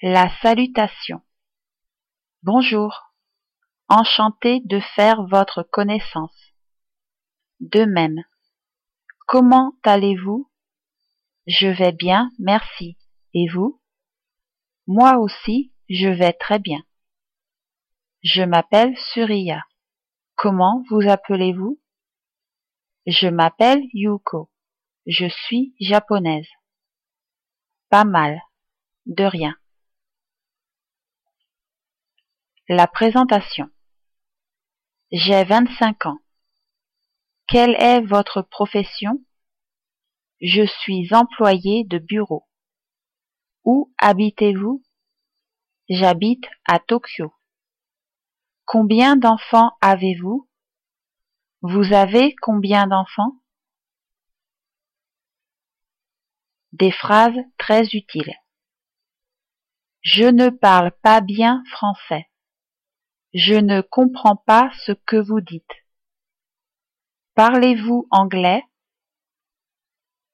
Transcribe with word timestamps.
La 0.00 0.30
salutation. 0.42 1.22
Bonjour. 2.44 3.12
Enchanté 3.88 4.60
de 4.60 4.78
faire 4.78 5.24
votre 5.26 5.64
connaissance. 5.64 6.54
De 7.58 7.84
même. 7.84 8.22
Comment 9.26 9.72
allez-vous? 9.82 10.48
Je 11.48 11.66
vais 11.66 11.90
bien, 11.90 12.30
merci. 12.38 12.96
Et 13.34 13.48
vous? 13.48 13.82
Moi 14.86 15.18
aussi, 15.18 15.72
je 15.88 16.06
vais 16.06 16.32
très 16.32 16.60
bien. 16.60 16.84
Je 18.22 18.42
m'appelle 18.44 18.96
Surya. 18.96 19.64
Comment 20.36 20.84
vous 20.90 21.08
appelez-vous? 21.08 21.82
Je 23.08 23.26
m'appelle 23.26 23.82
Yuko. 23.92 24.48
Je 25.08 25.26
suis 25.26 25.74
japonaise. 25.80 26.46
Pas 27.88 28.04
mal. 28.04 28.40
De 29.06 29.24
rien. 29.24 29.56
La 32.70 32.86
présentation. 32.86 33.70
J'ai 35.10 35.42
vingt-cinq 35.44 36.04
ans. 36.04 36.18
Quelle 37.46 37.74
est 37.80 38.02
votre 38.02 38.42
profession? 38.42 39.24
Je 40.42 40.66
suis 40.66 41.08
employé 41.14 41.84
de 41.84 41.96
bureau. 41.96 42.46
Où 43.64 43.90
habitez-vous? 43.96 44.84
J'habite 45.88 46.44
à 46.66 46.78
Tokyo. 46.78 47.32
Combien 48.66 49.16
d'enfants 49.16 49.72
avez-vous? 49.80 50.46
Vous 51.62 51.94
avez 51.94 52.36
combien 52.42 52.86
d'enfants? 52.86 53.40
Des 56.72 56.92
phrases 56.92 57.40
très 57.56 57.86
utiles. 57.94 58.34
Je 60.02 60.24
ne 60.24 60.50
parle 60.50 60.92
pas 61.00 61.22
bien 61.22 61.64
français. 61.70 62.28
Je 63.34 63.54
ne 63.54 63.82
comprends 63.82 64.36
pas 64.36 64.70
ce 64.86 64.92
que 64.92 65.16
vous 65.16 65.40
dites. 65.40 65.70
Parlez-vous 67.34 68.08
anglais? 68.10 68.62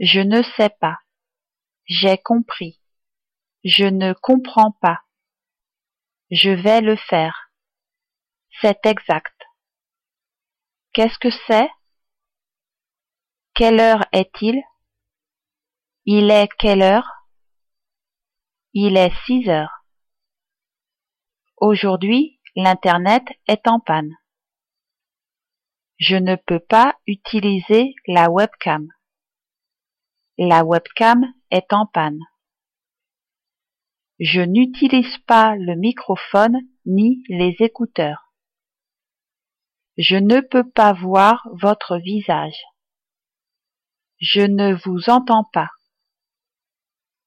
Je 0.00 0.20
ne 0.20 0.42
sais 0.56 0.70
pas. 0.80 0.98
J'ai 1.84 2.18
compris. 2.18 2.80
Je 3.64 3.84
ne 3.84 4.14
comprends 4.14 4.72
pas. 4.72 5.02
Je 6.30 6.50
vais 6.50 6.80
le 6.80 6.96
faire. 6.96 7.50
C'est 8.60 8.86
exact. 8.86 9.36
Qu'est-ce 10.92 11.18
que 11.18 11.30
c'est? 11.46 11.70
Quelle 13.54 13.80
heure 13.80 14.04
est-il? 14.12 14.62
Il 16.04 16.30
est 16.30 16.48
quelle 16.58 16.82
heure? 16.82 17.26
Il 18.72 18.96
est 18.96 19.12
six 19.26 19.48
heures. 19.48 19.84
Aujourd'hui, 21.58 22.37
L'internet 22.60 23.22
est 23.46 23.68
en 23.68 23.78
panne. 23.78 24.16
Je 25.96 26.16
ne 26.16 26.34
peux 26.34 26.58
pas 26.58 26.98
utiliser 27.06 27.94
la 28.08 28.32
webcam. 28.32 28.88
La 30.38 30.64
webcam 30.64 31.24
est 31.52 31.72
en 31.72 31.86
panne. 31.86 32.18
Je 34.18 34.40
n'utilise 34.40 35.18
pas 35.18 35.54
le 35.54 35.76
microphone 35.76 36.58
ni 36.84 37.22
les 37.28 37.54
écouteurs. 37.60 38.34
Je 39.96 40.16
ne 40.16 40.40
peux 40.40 40.68
pas 40.68 40.92
voir 40.94 41.46
votre 41.62 41.98
visage. 41.98 42.60
Je 44.18 44.40
ne 44.40 44.74
vous 44.84 45.10
entends 45.10 45.48
pas. 45.52 45.70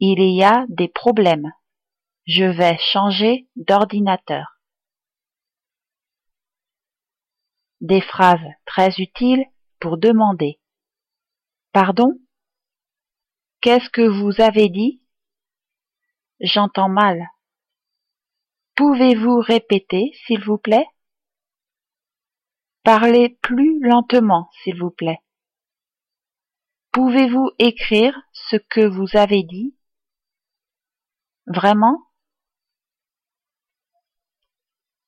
Il 0.00 0.22
y 0.22 0.42
a 0.42 0.64
des 0.70 0.88
problèmes. 0.88 1.52
Je 2.24 2.44
vais 2.44 2.78
changer 2.78 3.46
d'ordinateur. 3.56 4.57
Des 7.80 8.00
phrases 8.00 8.40
très 8.66 8.90
utiles 8.98 9.44
pour 9.80 9.98
demander 9.98 10.58
Pardon? 11.72 12.18
Qu'est-ce 13.60 13.88
que 13.90 14.02
vous 14.02 14.40
avez 14.40 14.68
dit? 14.68 15.00
J'entends 16.40 16.88
mal. 16.88 17.28
Pouvez-vous 18.74 19.38
répéter, 19.40 20.12
s'il 20.24 20.44
vous 20.44 20.58
plaît? 20.58 20.86
Parlez 22.84 23.38
plus 23.42 23.80
lentement, 23.80 24.50
s'il 24.62 24.78
vous 24.78 24.90
plaît. 24.90 25.20
Pouvez-vous 26.92 27.50
écrire 27.58 28.16
ce 28.32 28.56
que 28.56 28.86
vous 28.86 29.16
avez 29.16 29.42
dit? 29.42 29.76
Vraiment? 31.46 32.10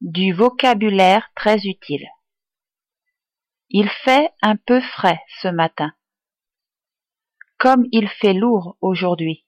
Du 0.00 0.32
vocabulaire 0.32 1.30
très 1.34 1.58
utile. 1.66 2.06
Il 3.74 3.88
fait 3.88 4.30
un 4.42 4.56
peu 4.56 4.82
frais 4.82 5.24
ce 5.40 5.48
matin. 5.48 5.94
Comme 7.58 7.86
il 7.90 8.06
fait 8.06 8.34
lourd 8.34 8.76
aujourd'hui. 8.82 9.46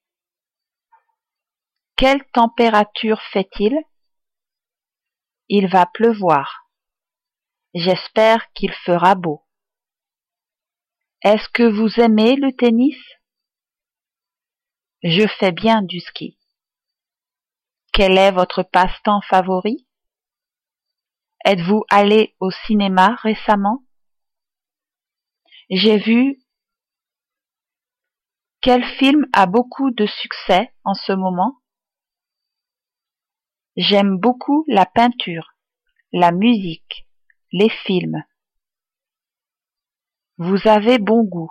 Quelle 1.95 2.25
température 2.31 3.21
fait-il? 3.33 3.79
Il 5.51 5.69
va 5.69 5.85
pleuvoir. 5.85 6.71
J'espère 7.75 8.51
qu'il 8.55 8.73
fera 8.73 9.15
beau. 9.15 9.45
Est-ce 11.21 11.47
que 11.51 11.65
vous 11.65 12.01
aimez 12.01 12.37
le 12.37 12.57
tennis? 12.57 12.97
Je 15.03 15.29
fais 15.39 15.53
bien 15.53 15.83
du 15.83 16.01
ski. 16.01 16.39
Quel 17.93 18.17
est 18.17 18.33
votre 18.33 18.63
passe-temps 18.63 19.21
favori? 19.29 19.87
Êtes-vous 21.45 21.85
allé 21.91 22.35
au 22.41 22.51
cinéma 22.51 23.17
récemment? 23.17 23.84
J'ai 25.71 25.99
vu 25.99 26.41
Quel 28.61 28.85
film 28.99 29.27
a 29.33 29.47
beaucoup 29.47 29.91
de 29.91 30.07
succès 30.07 30.75
en 30.85 30.95
ce 30.95 31.13
moment 31.13 31.61
J'aime 33.77 34.19
beaucoup 34.19 34.65
la 34.69 34.87
peinture, 34.87 35.57
la 36.13 36.33
musique, 36.33 37.09
les 37.51 37.71
films. 37.71 38.23
Vous 40.39 40.69
avez 40.69 40.99
bon 40.99 41.25
goût. 41.25 41.51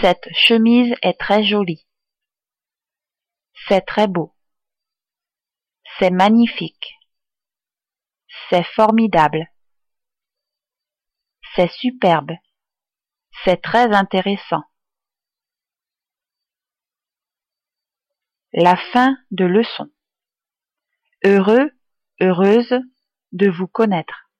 Cette 0.00 0.28
chemise 0.32 0.94
est 1.02 1.18
très 1.18 1.44
jolie. 1.44 1.86
C'est 3.68 3.82
très 3.82 4.08
beau. 4.08 4.34
C'est 5.98 6.10
magnifique. 6.10 6.94
C'est 8.48 8.64
formidable. 8.74 9.46
C'est 11.54 11.70
superbe. 11.70 12.32
C'est 13.44 13.62
très 13.62 13.94
intéressant. 13.94 14.62
La 18.52 18.76
fin 18.92 19.16
de 19.30 19.44
leçon. 19.44 19.90
Heureux, 21.24 21.70
heureuse 22.20 22.74
de 23.32 23.48
vous 23.48 23.66
connaître. 23.66 24.30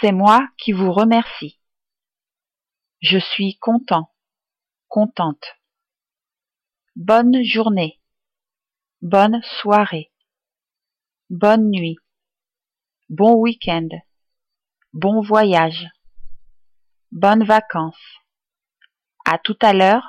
C'est 0.00 0.12
moi 0.12 0.48
qui 0.56 0.72
vous 0.72 0.92
remercie. 0.92 1.60
Je 3.00 3.18
suis 3.18 3.58
content, 3.58 4.12
contente. 4.88 5.44
Bonne 6.96 7.42
journée. 7.44 8.00
Bonne 9.02 9.42
soirée. 9.60 10.12
Bonne 11.30 11.70
nuit. 11.70 11.96
Bon 13.08 13.34
week-end. 13.34 13.88
Bon 14.92 15.22
voyage. 15.22 15.86
Bonnes 17.12 17.42
vacances. 17.42 18.20
À 19.24 19.36
tout 19.38 19.58
à 19.62 19.72
l'heure. 19.72 20.06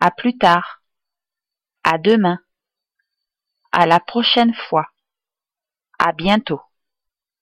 À 0.00 0.10
plus 0.10 0.38
tard. 0.38 0.82
À 1.84 1.98
demain. 1.98 2.38
À 3.72 3.84
la 3.84 4.00
prochaine 4.00 4.54
fois. 4.54 4.86
À 5.98 6.12
bientôt. 6.12 6.62